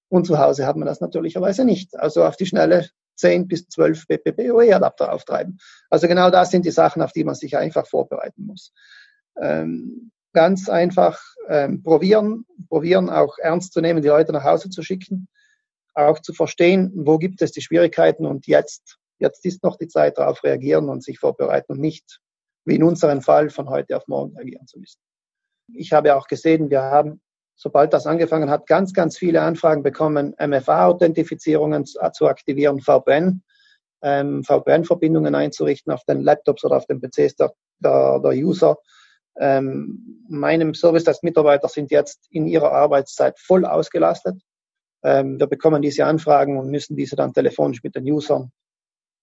und 0.09 0.26
zu 0.26 0.38
Hause 0.38 0.66
hat 0.66 0.76
man 0.76 0.87
das 0.87 1.00
natürlicherweise 1.00 1.64
nicht. 1.64 1.99
Also 1.99 2.25
auf 2.25 2.37
die 2.37 2.47
Schnelle 2.47 2.88
10 3.16 3.49
bis 3.49 3.69
12 3.69 4.07
PPP-OE-Adapter 4.09 5.12
auftreiben. 5.12 5.59
Also 5.90 6.09
genau 6.09 6.31
das 6.31 6.50
sind 6.50 6.64
die 6.64 6.71
Sachen, 6.71 7.02
auf 7.02 7.12
die 7.12 7.25
man 7.25 7.35
sich 7.35 7.57
einfach 7.57 7.87
vorbereiten 7.87 8.47
muss. 8.47 8.73
Ähm, 9.40 10.11
ganz 10.33 10.69
einfach 10.69 11.21
ähm, 11.49 11.83
probieren, 11.83 12.47
probieren 12.69 13.11
auch 13.11 13.38
ernst 13.38 13.73
zu 13.73 13.81
nehmen, 13.81 14.02
die 14.02 14.09
Leute 14.09 14.33
nach 14.33 14.45
Hause 14.45 14.71
zu 14.71 14.83
schicken, 14.83 15.28
auch 15.95 16.21
zu 16.21 16.33
verstehen, 16.33 16.90
wo 16.95 17.19
gibt 17.19 17.42
es 17.42 17.52
die 17.52 17.61
Schwierigkeiten 17.61 18.25
und 18.25 18.47
jetzt, 18.47 18.99
jetzt 19.23 19.45
ist 19.47 19.62
noch 19.62 19.76
die 19.76 19.88
Zeit 19.88 20.19
darauf 20.19 20.43
reagieren 20.45 20.88
und 20.88 21.02
sich 21.02 21.19
vorbereiten 21.19 21.73
und 21.73 21.81
nicht, 21.81 22.21
wie 22.64 22.76
in 22.76 22.83
unserem 22.83 23.23
Fall, 23.23 23.50
von 23.50 23.71
heute 23.71 23.97
auf 23.97 24.07
morgen 24.09 24.37
reagieren 24.37 24.67
zu 24.67 24.79
müssen. 24.79 25.00
Ich 25.75 25.93
habe 25.93 26.14
auch 26.14 26.26
gesehen, 26.26 26.71
wir 26.71 26.83
haben, 26.83 27.23
sobald 27.57 27.93
das 27.93 28.07
angefangen 28.07 28.50
hat, 28.50 28.67
ganz, 28.67 28.93
ganz 28.93 29.17
viele 29.17 29.41
Anfragen 29.41 29.83
bekommen, 29.83 30.35
MFA-Authentifizierungen 30.38 31.87
zu, 31.87 32.26
aktivieren, 32.26 32.81
VPN, 32.81 33.43
ähm, 34.02 34.45
VPN-Verbindungen 34.45 35.35
einzurichten 35.35 35.93
auf 35.93 36.05
den 36.05 36.23
Laptops 36.23 36.64
oder 36.64 36.76
auf 36.76 36.87
den 36.87 37.00
PCs 37.00 37.37
der, 37.37 37.52
der, 37.79 38.21
der 38.21 38.33
User 38.33 38.76
ähm, 39.38 40.25
meinem 40.29 40.75
Service 40.75 41.07
als 41.07 41.23
Mitarbeiter 41.23 41.69
sind 41.69 41.91
jetzt 41.91 42.26
in 42.31 42.47
ihrer 42.47 42.73
Arbeitszeit 42.73 43.38
voll 43.38 43.64
ausgelastet. 43.64 44.41
Ähm, 45.02 45.38
wir 45.38 45.47
bekommen 45.47 45.83
diese 45.83 46.05
Anfragen 46.05 46.59
und 46.59 46.71
müssen 46.71 46.97
diese 46.97 47.17
dann 47.17 47.33
telefonisch 47.33 47.83
mit 47.83 47.97
den 47.97 48.11
Usern 48.11 48.52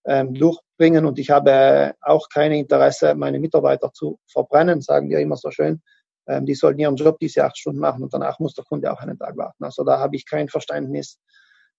ähm, 0.09 0.33
durchbringen. 0.33 1.05
Und 1.05 1.19
ich 1.19 1.29
habe 1.29 1.93
auch 2.01 2.27
kein 2.29 2.51
Interesse, 2.51 3.13
meine 3.13 3.39
Mitarbeiter 3.39 3.93
zu 3.93 4.19
verbrennen, 4.27 4.81
sagen 4.81 5.09
wir 5.09 5.19
immer 5.19 5.37
so 5.37 5.51
schön. 5.51 5.81
Ähm, 6.27 6.47
die 6.47 6.55
sollen 6.55 6.79
ihren 6.79 6.95
Job 6.95 7.19
diese 7.19 7.45
acht 7.45 7.57
Stunden 7.57 7.79
machen 7.79 8.03
und 8.03 8.13
danach 8.13 8.39
muss 8.39 8.55
der 8.55 8.65
Kunde 8.65 8.91
auch 8.91 8.99
einen 8.99 9.19
Tag 9.19 9.37
warten. 9.37 9.63
Also 9.63 9.83
da 9.83 9.99
habe 9.99 10.15
ich 10.15 10.25
kein 10.25 10.49
Verständnis, 10.49 11.19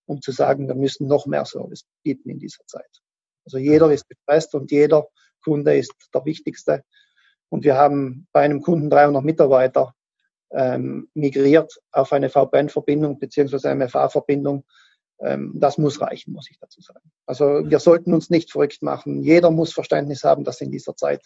um 0.06 0.22
zu 0.22 0.30
sagen, 0.30 0.68
wir 0.68 0.76
müssen 0.76 1.08
noch 1.08 1.26
mehr 1.26 1.44
Service 1.44 1.84
bieten 2.04 2.30
in 2.30 2.38
dieser 2.38 2.64
Zeit. 2.66 3.00
Also 3.44 3.58
jeder 3.58 3.90
ist 3.90 4.08
gestresst 4.08 4.54
und 4.54 4.70
jeder 4.70 5.08
Kunde 5.42 5.76
ist 5.76 5.92
der 6.14 6.24
wichtigste. 6.24 6.84
Und 7.48 7.64
wir 7.64 7.76
haben 7.76 8.28
bei 8.32 8.42
einem 8.42 8.62
Kunden 8.62 8.90
300 8.90 9.24
Mitarbeiter 9.24 9.92
ähm, 10.52 11.08
migriert 11.14 11.80
auf 11.90 12.12
eine 12.12 12.30
VPN-Verbindung 12.30 13.18
beziehungsweise 13.18 13.74
MFA-Verbindung. 13.74 14.64
Ähm, 15.20 15.52
das 15.54 15.78
muss 15.78 16.00
reichen, 16.00 16.32
muss 16.32 16.50
ich 16.50 16.58
dazu 16.58 16.80
sagen. 16.80 17.10
Also 17.26 17.62
wir 17.68 17.78
sollten 17.78 18.14
uns 18.14 18.30
nicht 18.30 18.50
verrückt 18.50 18.82
machen. 18.82 19.22
Jeder 19.22 19.50
muss 19.50 19.72
Verständnis 19.72 20.24
haben, 20.24 20.44
dass 20.44 20.60
in 20.60 20.70
dieser 20.70 20.96
Zeit 20.96 21.22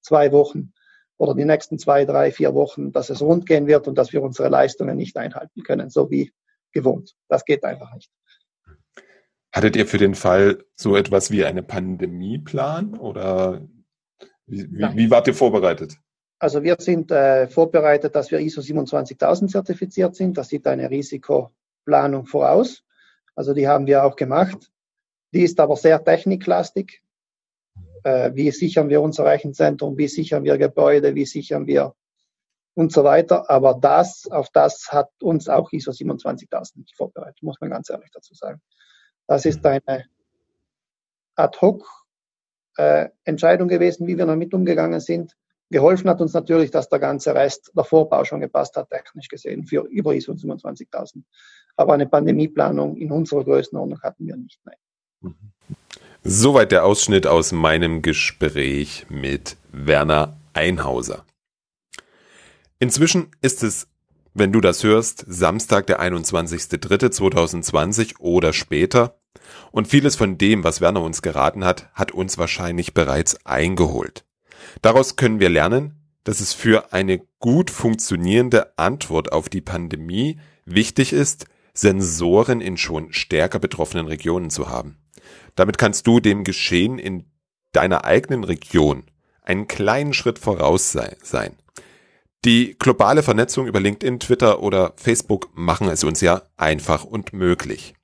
zwei 0.00 0.32
Wochen 0.32 0.72
oder 1.16 1.34
die 1.34 1.44
nächsten 1.44 1.78
zwei, 1.78 2.04
drei, 2.04 2.32
vier 2.32 2.54
Wochen, 2.54 2.92
dass 2.92 3.10
es 3.10 3.20
rund 3.20 3.46
gehen 3.46 3.66
wird 3.66 3.86
und 3.86 3.96
dass 3.96 4.12
wir 4.12 4.22
unsere 4.22 4.48
Leistungen 4.48 4.96
nicht 4.96 5.16
einhalten 5.16 5.62
können, 5.62 5.90
so 5.90 6.10
wie 6.10 6.32
gewohnt. 6.72 7.14
Das 7.28 7.44
geht 7.44 7.64
einfach 7.64 7.94
nicht. 7.94 8.10
Hattet 9.52 9.76
ihr 9.76 9.86
für 9.86 9.98
den 9.98 10.14
Fall 10.14 10.64
so 10.76 10.96
etwas 10.96 11.30
wie 11.30 11.44
eine 11.44 11.62
Pandemieplan 11.62 12.96
oder 12.96 13.66
wie, 14.46 14.66
wie, 14.70 14.96
wie 14.96 15.10
wart 15.10 15.26
ihr 15.26 15.34
vorbereitet? 15.34 15.96
Also 16.38 16.62
wir 16.62 16.76
sind 16.78 17.10
äh, 17.10 17.48
vorbereitet, 17.48 18.16
dass 18.16 18.30
wir 18.30 18.40
ISO 18.40 18.62
27000 18.62 19.50
zertifiziert 19.50 20.16
sind. 20.16 20.38
Das 20.38 20.48
sieht 20.48 20.66
eine 20.66 20.88
Risikoplanung 20.88 22.24
voraus. 22.26 22.82
Also 23.40 23.54
die 23.54 23.66
haben 23.66 23.86
wir 23.86 24.04
auch 24.04 24.16
gemacht. 24.16 24.70
Die 25.32 25.40
ist 25.40 25.60
aber 25.60 25.74
sehr 25.74 26.04
techniklastig. 26.04 27.02
Äh, 28.04 28.32
wie 28.34 28.50
sichern 28.50 28.90
wir 28.90 29.00
unser 29.00 29.24
Rechenzentrum? 29.24 29.96
Wie 29.96 30.08
sichern 30.08 30.44
wir 30.44 30.58
Gebäude? 30.58 31.14
Wie 31.14 31.24
sichern 31.24 31.66
wir 31.66 31.94
und 32.74 32.92
so 32.92 33.02
weiter. 33.02 33.48
Aber 33.48 33.78
das, 33.80 34.30
auf 34.30 34.50
das 34.50 34.92
hat 34.92 35.08
uns 35.22 35.48
auch 35.48 35.72
ISO 35.72 35.90
27000 35.90 36.84
nicht 36.84 36.94
vorbereitet, 36.94 37.42
muss 37.42 37.58
man 37.62 37.70
ganz 37.70 37.88
ehrlich 37.88 38.10
dazu 38.12 38.34
sagen. 38.34 38.60
Das 39.26 39.46
ist 39.46 39.64
eine 39.64 40.04
ad 41.34 41.56
hoc 41.62 41.88
äh, 42.76 43.08
Entscheidung 43.24 43.68
gewesen, 43.68 44.06
wie 44.06 44.18
wir 44.18 44.26
damit 44.26 44.52
umgegangen 44.52 45.00
sind. 45.00 45.34
Geholfen 45.70 46.10
hat 46.10 46.20
uns 46.20 46.32
natürlich, 46.32 46.72
dass 46.72 46.88
der 46.88 46.98
ganze 46.98 47.32
Rest 47.34 47.70
der 47.76 47.84
Vorbau 47.84 48.24
schon 48.24 48.40
gepasst 48.40 48.74
hat, 48.76 48.90
technisch 48.90 49.28
gesehen, 49.28 49.64
für 49.64 49.84
über 49.84 50.14
ISO 50.14 50.34
27000. 50.34 51.24
Aber 51.76 51.94
eine 51.94 52.06
Pandemieplanung 52.06 52.96
in 52.96 53.12
unserer 53.12 53.44
Größenordnung 53.44 54.02
hatten 54.02 54.26
wir 54.26 54.36
nicht. 54.36 54.58
Nein. 54.64 54.74
Soweit 56.24 56.72
der 56.72 56.84
Ausschnitt 56.84 57.26
aus 57.26 57.52
meinem 57.52 58.02
Gespräch 58.02 59.06
mit 59.08 59.56
Werner 59.70 60.36
Einhauser. 60.52 61.24
Inzwischen 62.78 63.30
ist 63.40 63.62
es, 63.62 63.88
wenn 64.34 64.52
du 64.52 64.60
das 64.60 64.84
hörst, 64.84 65.24
Samstag, 65.28 65.86
der 65.86 66.00
21.03.2020 66.00 68.18
oder 68.18 68.52
später. 68.52 69.16
Und 69.70 69.88
vieles 69.88 70.16
von 70.16 70.36
dem, 70.36 70.64
was 70.64 70.80
Werner 70.80 71.02
uns 71.02 71.22
geraten 71.22 71.64
hat, 71.64 71.88
hat 71.94 72.10
uns 72.12 72.38
wahrscheinlich 72.38 72.92
bereits 72.92 73.46
eingeholt. 73.46 74.24
Daraus 74.82 75.16
können 75.16 75.40
wir 75.40 75.48
lernen, 75.48 76.00
dass 76.24 76.40
es 76.40 76.52
für 76.52 76.92
eine 76.92 77.20
gut 77.38 77.70
funktionierende 77.70 78.78
Antwort 78.78 79.32
auf 79.32 79.48
die 79.48 79.60
Pandemie 79.60 80.38
wichtig 80.64 81.12
ist, 81.12 81.46
Sensoren 81.72 82.60
in 82.60 82.76
schon 82.76 83.12
stärker 83.12 83.58
betroffenen 83.58 84.06
Regionen 84.06 84.50
zu 84.50 84.68
haben. 84.68 84.98
Damit 85.54 85.78
kannst 85.78 86.06
du 86.06 86.20
dem 86.20 86.44
Geschehen 86.44 86.98
in 86.98 87.30
deiner 87.72 88.04
eigenen 88.04 88.44
Region 88.44 89.04
einen 89.42 89.68
kleinen 89.68 90.12
Schritt 90.12 90.38
voraus 90.38 90.92
sein. 90.92 91.56
Die 92.44 92.76
globale 92.78 93.22
Vernetzung 93.22 93.66
über 93.66 93.80
LinkedIn, 93.80 94.20
Twitter 94.20 94.62
oder 94.62 94.94
Facebook 94.96 95.50
machen 95.54 95.88
es 95.88 96.04
uns 96.04 96.20
ja 96.20 96.42
einfach 96.56 97.04
und 97.04 97.32
möglich. 97.32 97.94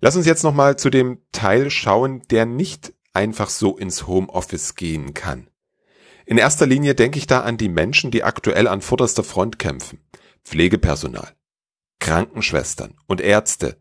Lass 0.00 0.16
uns 0.16 0.26
jetzt 0.26 0.42
nochmal 0.42 0.76
zu 0.76 0.90
dem 0.90 1.18
Teil 1.32 1.70
schauen, 1.70 2.22
der 2.30 2.44
nicht 2.44 2.92
einfach 3.14 3.48
so 3.48 3.78
ins 3.78 4.06
Homeoffice 4.06 4.74
gehen 4.74 5.14
kann. 5.14 5.48
In 6.26 6.38
erster 6.38 6.66
Linie 6.66 6.94
denke 6.94 7.18
ich 7.18 7.26
da 7.26 7.40
an 7.40 7.56
die 7.56 7.68
Menschen, 7.68 8.10
die 8.10 8.24
aktuell 8.24 8.66
an 8.66 8.80
vorderster 8.80 9.24
Front 9.24 9.58
kämpfen. 9.58 10.00
Pflegepersonal, 10.44 11.34
Krankenschwestern 12.00 12.94
und 13.06 13.20
Ärzte. 13.20 13.78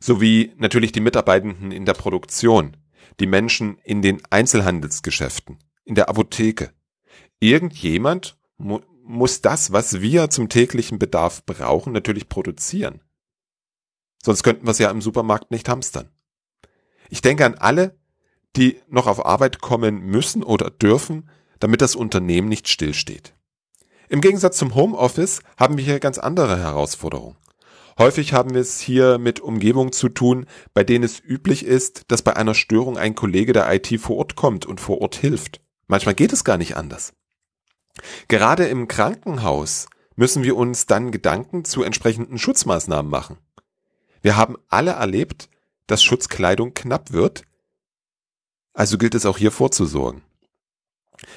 Sowie 0.00 0.52
natürlich 0.56 0.92
die 0.92 1.00
Mitarbeitenden 1.00 1.70
in 1.70 1.86
der 1.86 1.94
Produktion, 1.94 2.76
die 3.20 3.26
Menschen 3.26 3.78
in 3.84 4.02
den 4.02 4.20
Einzelhandelsgeschäften, 4.30 5.58
in 5.84 5.94
der 5.94 6.08
Apotheke. 6.08 6.72
Irgendjemand 7.38 8.36
mu 8.56 8.80
muss 9.04 9.40
das, 9.40 9.72
was 9.72 10.00
wir 10.00 10.30
zum 10.30 10.48
täglichen 10.48 11.00
Bedarf 11.00 11.44
brauchen, 11.44 11.92
natürlich 11.92 12.28
produzieren. 12.28 13.02
Sonst 14.22 14.44
könnten 14.44 14.64
wir 14.64 14.70
es 14.70 14.78
ja 14.78 14.90
im 14.92 15.02
Supermarkt 15.02 15.50
nicht 15.50 15.68
hamstern. 15.68 16.08
Ich 17.10 17.20
denke 17.20 17.44
an 17.44 17.54
alle, 17.54 17.98
die 18.56 18.80
noch 18.88 19.06
auf 19.06 19.24
Arbeit 19.24 19.60
kommen 19.60 20.00
müssen 20.00 20.42
oder 20.42 20.70
dürfen, 20.70 21.28
damit 21.60 21.80
das 21.80 21.96
Unternehmen 21.96 22.48
nicht 22.48 22.68
stillsteht. 22.68 23.34
Im 24.08 24.20
Gegensatz 24.20 24.58
zum 24.58 24.74
Homeoffice 24.74 25.40
haben 25.56 25.78
wir 25.78 25.84
hier 25.84 26.00
ganz 26.00 26.18
andere 26.18 26.58
Herausforderungen. 26.58 27.36
Häufig 27.98 28.32
haben 28.32 28.54
wir 28.54 28.60
es 28.60 28.80
hier 28.80 29.18
mit 29.18 29.40
Umgebungen 29.40 29.92
zu 29.92 30.08
tun, 30.08 30.46
bei 30.74 30.82
denen 30.82 31.04
es 31.04 31.20
üblich 31.20 31.64
ist, 31.64 32.04
dass 32.08 32.22
bei 32.22 32.36
einer 32.36 32.54
Störung 32.54 32.98
ein 32.98 33.14
Kollege 33.14 33.52
der 33.52 33.72
IT 33.72 34.00
vor 34.00 34.16
Ort 34.16 34.34
kommt 34.34 34.66
und 34.66 34.80
vor 34.80 35.00
Ort 35.00 35.14
hilft. 35.14 35.60
Manchmal 35.86 36.14
geht 36.14 36.32
es 36.32 36.44
gar 36.44 36.56
nicht 36.56 36.76
anders. 36.76 37.12
Gerade 38.28 38.66
im 38.66 38.88
Krankenhaus 38.88 39.86
müssen 40.16 40.42
wir 40.42 40.56
uns 40.56 40.86
dann 40.86 41.10
Gedanken 41.10 41.64
zu 41.64 41.82
entsprechenden 41.82 42.38
Schutzmaßnahmen 42.38 43.10
machen. 43.10 43.38
Wir 44.22 44.36
haben 44.36 44.56
alle 44.68 44.92
erlebt, 44.92 45.48
dass 45.86 46.02
Schutzkleidung 46.02 46.74
knapp 46.74 47.12
wird, 47.12 47.42
also 48.72 48.98
gilt 48.98 49.14
es 49.14 49.26
auch 49.26 49.38
hier 49.38 49.50
vorzusorgen. 49.50 50.22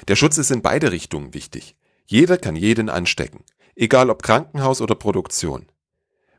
Der 0.08 0.16
Schutz 0.16 0.38
ist 0.38 0.50
in 0.50 0.62
beide 0.62 0.92
Richtungen 0.92 1.34
wichtig. 1.34 1.76
Jeder 2.06 2.38
kann 2.38 2.56
jeden 2.56 2.88
anstecken, 2.88 3.44
egal 3.74 4.10
ob 4.10 4.22
Krankenhaus 4.22 4.80
oder 4.80 4.94
Produktion. 4.94 5.66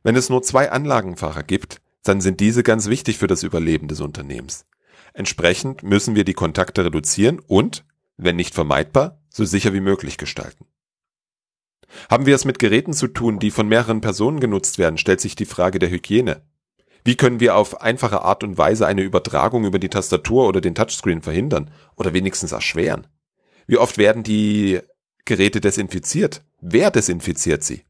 Wenn 0.03 0.15
es 0.15 0.29
nur 0.29 0.41
zwei 0.41 0.71
Anlagenfahrer 0.71 1.43
gibt, 1.43 1.81
dann 2.03 2.21
sind 2.21 2.39
diese 2.39 2.63
ganz 2.63 2.87
wichtig 2.87 3.17
für 3.17 3.27
das 3.27 3.43
Überleben 3.43 3.87
des 3.87 3.99
Unternehmens. 3.99 4.65
Entsprechend 5.13 5.83
müssen 5.83 6.15
wir 6.15 6.23
die 6.23 6.33
Kontakte 6.33 6.85
reduzieren 6.85 7.39
und, 7.39 7.85
wenn 8.17 8.35
nicht 8.35 8.53
vermeidbar, 8.53 9.19
so 9.29 9.45
sicher 9.45 9.73
wie 9.73 9.81
möglich 9.81 10.17
gestalten. 10.17 10.65
Haben 12.09 12.25
wir 12.25 12.35
es 12.35 12.45
mit 12.45 12.59
Geräten 12.59 12.93
zu 12.93 13.07
tun, 13.07 13.39
die 13.39 13.51
von 13.51 13.67
mehreren 13.67 14.01
Personen 14.01 14.39
genutzt 14.39 14.77
werden, 14.77 14.97
stellt 14.97 15.21
sich 15.21 15.35
die 15.35 15.45
Frage 15.45 15.79
der 15.79 15.89
Hygiene. 15.89 16.41
Wie 17.07 17.15
können 17.15 17.39
wir 17.39 17.55
auf 17.55 17.79
einfache 17.79 18.23
Art 18.23 18.43
und 18.43 18.57
Weise 18.57 18.85
eine 18.85 19.01
Übertragung 19.01 19.63
über 19.63 19.79
die 19.79 19.87
Tastatur 19.87 20.45
oder 20.45 20.59
den 20.59 20.75
Touchscreen 20.75 21.21
verhindern 21.21 21.71
oder 21.95 22.11
wenigstens 22.11 22.51
erschweren? 22.51 23.07
Wie 23.65 23.77
oft 23.77 23.97
werden 23.97 24.23
die 24.23 24.81
Geräte 25.23 25.61
desinfiziert? 25.61 26.43
Wer 26.59 26.91
desinfiziert 26.91 27.63
sie? 27.63 27.85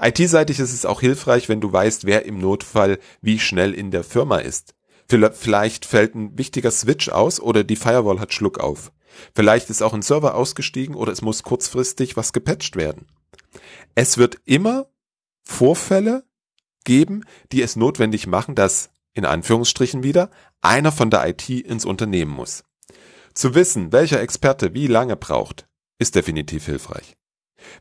IT-seitig 0.00 0.58
ist 0.58 0.72
es 0.72 0.84
auch 0.84 1.00
hilfreich, 1.00 1.48
wenn 1.48 1.60
du 1.60 1.72
weißt, 1.72 2.04
wer 2.04 2.26
im 2.26 2.40
Notfall 2.40 2.98
wie 3.20 3.38
schnell 3.38 3.74
in 3.74 3.92
der 3.92 4.02
Firma 4.02 4.38
ist. 4.38 4.74
Vielleicht 5.06 5.84
fällt 5.84 6.16
ein 6.16 6.36
wichtiger 6.36 6.72
Switch 6.72 7.10
aus 7.10 7.38
oder 7.38 7.62
die 7.62 7.76
Firewall 7.76 8.18
hat 8.18 8.32
Schluck 8.32 8.58
auf. 8.58 8.90
Vielleicht 9.36 9.70
ist 9.70 9.82
auch 9.82 9.94
ein 9.94 10.02
Server 10.02 10.34
ausgestiegen 10.34 10.96
oder 10.96 11.12
es 11.12 11.22
muss 11.22 11.44
kurzfristig 11.44 12.16
was 12.16 12.32
gepatcht 12.32 12.74
werden. 12.74 13.06
Es 13.94 14.18
wird 14.18 14.38
immer 14.46 14.88
Vorfälle 15.44 16.24
geben, 16.84 17.24
die 17.52 17.62
es 17.62 17.76
notwendig 17.76 18.26
machen, 18.26 18.54
dass 18.54 18.90
in 19.14 19.24
Anführungsstrichen 19.24 20.02
wieder 20.02 20.30
einer 20.60 20.92
von 20.92 21.10
der 21.10 21.28
IT 21.28 21.48
ins 21.48 21.84
Unternehmen 21.84 22.32
muss. 22.32 22.64
Zu 23.34 23.54
wissen, 23.54 23.92
welcher 23.92 24.20
Experte 24.20 24.74
wie 24.74 24.86
lange 24.86 25.16
braucht, 25.16 25.66
ist 25.98 26.14
definitiv 26.14 26.66
hilfreich. 26.66 27.16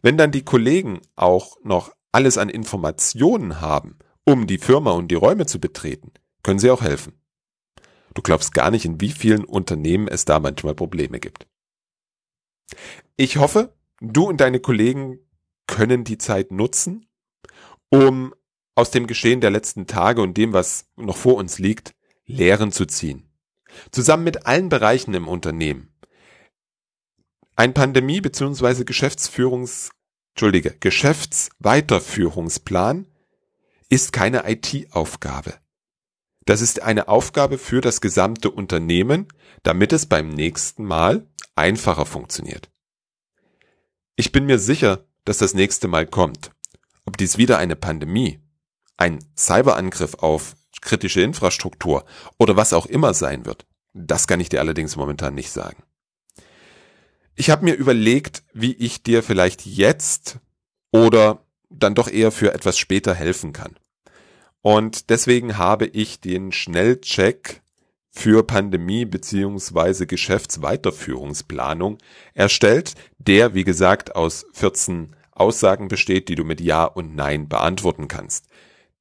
Wenn 0.02 0.18
dann 0.18 0.32
die 0.32 0.44
Kollegen 0.44 1.02
auch 1.16 1.58
noch 1.64 1.92
alles 2.12 2.38
an 2.38 2.50
Informationen 2.50 3.62
haben, 3.62 3.98
um 4.26 4.48
die 4.48 4.58
Firma 4.58 4.92
und 4.92 5.10
die 5.10 5.16
Räume 5.16 5.46
zu 5.46 5.60
betreten, 5.60 6.12
können 6.44 6.60
sie 6.60 6.72
auch 6.72 6.82
helfen. 6.82 7.20
Du 8.14 8.22
glaubst 8.22 8.54
gar 8.54 8.72
nicht, 8.72 8.86
in 8.86 9.00
wie 9.00 9.12
vielen 9.12 9.46
Unternehmen 9.46 10.08
es 10.08 10.26
da 10.26 10.40
manchmal 10.40 10.76
Probleme 10.76 11.20
gibt. 11.20 11.48
Ich 13.16 13.38
hoffe, 13.38 13.74
du 14.00 14.28
und 14.28 14.42
deine 14.42 14.60
Kollegen 14.60 15.20
können 15.68 16.04
die 16.04 16.18
Zeit 16.18 16.52
nutzen, 16.52 17.08
um 17.90 18.34
aus 18.76 18.92
dem 18.92 19.08
Geschehen 19.08 19.42
der 19.42 19.50
letzten 19.50 19.88
Tage 19.88 20.22
und 20.22 20.38
dem, 20.38 20.54
was 20.54 20.86
noch 20.96 21.18
vor 21.18 21.36
uns 21.36 21.60
liegt, 21.60 21.94
Lehren 22.26 22.72
zu 22.72 22.86
ziehen. 22.86 23.28
Zusammen 23.92 24.24
mit 24.24 24.46
allen 24.46 24.70
Bereichen 24.70 25.14
im 25.14 25.28
Unternehmen. 25.28 25.94
Ein 27.56 27.74
Pandemie- 27.74 28.22
bzw. 28.22 28.86
Geschäftsführungs, 28.86 29.90
Entschuldige, 30.34 30.78
Geschäftsweiterführungsplan 30.80 33.08
ist 33.90 34.14
keine 34.14 34.50
IT-Aufgabe. 34.50 35.56
Das 36.46 36.62
ist 36.62 36.82
eine 36.82 37.08
Aufgabe 37.08 37.58
für 37.58 37.82
das 37.82 38.02
gesamte 38.02 38.50
Unternehmen, 38.50 39.28
damit 39.64 39.94
es 39.94 40.08
beim 40.08 40.30
nächsten 40.30 40.86
Mal 40.86 41.28
einfacher 41.56 42.06
funktioniert. 42.06 42.72
Ich 44.16 44.32
bin 44.32 44.46
mir 44.46 44.58
sicher, 44.58 45.06
dass 45.26 45.38
das 45.38 45.54
nächste 45.54 45.88
Mal 45.88 46.08
kommt. 46.08 46.52
Ob 47.06 47.18
dies 47.18 47.38
wieder 47.38 47.58
eine 47.58 47.76
Pandemie, 47.76 48.40
ein 48.98 49.20
Cyberangriff 49.38 50.16
auf 50.16 50.56
kritische 50.82 51.22
Infrastruktur 51.22 52.06
oder 52.38 52.56
was 52.56 52.74
auch 52.74 52.86
immer 52.86 53.14
sein 53.14 53.46
wird, 53.46 53.66
das 53.94 54.28
kann 54.28 54.40
ich 54.40 54.50
dir 54.50 54.60
allerdings 54.60 54.96
momentan 54.96 55.36
nicht 55.36 55.52
sagen. 55.52 55.84
Ich 57.36 57.50
habe 57.50 57.66
mir 57.66 57.74
überlegt, 57.74 58.44
wie 58.54 58.74
ich 58.74 59.04
dir 59.04 59.24
vielleicht 59.24 59.66
jetzt 59.66 60.40
oder 60.92 61.46
dann 61.70 61.96
doch 61.96 62.10
eher 62.10 62.32
für 62.32 62.54
etwas 62.54 62.78
später 62.78 63.14
helfen 63.14 63.54
kann. 63.54 63.78
Und 64.62 65.10
deswegen 65.10 65.58
habe 65.58 65.88
ich 65.88 66.20
den 66.20 66.52
Schnellcheck 66.52 67.62
für 68.12 68.44
Pandemie 68.44 69.06
beziehungsweise 69.06 70.06
Geschäftsweiterführungsplanung 70.06 71.98
erstellt, 72.34 72.94
der, 73.18 73.54
wie 73.54 73.64
gesagt, 73.64 74.16
aus 74.16 74.46
14 74.54 75.16
Aussagen 75.32 75.88
besteht, 75.88 76.28
die 76.28 76.36
du 76.36 76.44
mit 76.44 76.60
Ja 76.60 76.84
und 76.84 77.16
Nein 77.16 77.48
beantworten 77.48 78.08
kannst. 78.08 78.46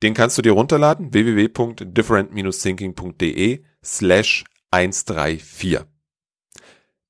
Den 0.02 0.14
kannst 0.14 0.38
du 0.38 0.42
dir 0.42 0.52
runterladen, 0.52 1.12
www.different-thinking.de 1.12 3.64
slash 3.85 4.45
134. 4.71 5.80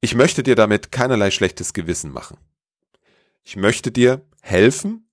Ich 0.00 0.14
möchte 0.14 0.42
dir 0.42 0.56
damit 0.56 0.90
keinerlei 0.90 1.30
schlechtes 1.30 1.73
Gewissen 1.73 2.11
machen. 2.11 2.38
Ich 3.42 3.56
möchte 3.56 3.92
dir 3.92 4.26
helfen, 4.40 5.09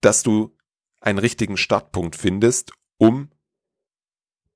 dass 0.00 0.22
du 0.22 0.56
einen 1.00 1.18
richtigen 1.18 1.56
Startpunkt 1.56 2.16
findest, 2.16 2.72
um 2.98 3.30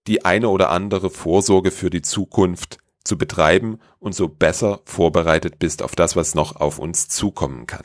die 0.06 0.24
eine 0.24 0.48
oder 0.48 0.70
andere 0.70 1.10
Vorsorge 1.10 1.70
für 1.70 1.90
die 1.90 2.02
Zukunft 2.02 2.78
zu 3.04 3.18
betreiben 3.18 3.78
und 3.98 4.14
so 4.14 4.28
besser 4.28 4.80
vorbereitet 4.84 5.58
bist 5.58 5.82
auf 5.82 5.94
das, 5.94 6.16
was 6.16 6.34
noch 6.34 6.56
auf 6.56 6.78
uns 6.78 7.08
zukommen 7.08 7.66
kann. 7.66 7.84